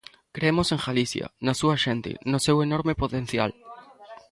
Cremos 0.35 0.67
en 0.75 0.79
Galicia, 0.87 1.25
na 1.45 1.53
súa 1.59 1.75
xente, 1.85 2.11
no 2.31 2.39
seu 2.45 2.57
enorme 2.67 2.93
potencial. 3.03 3.51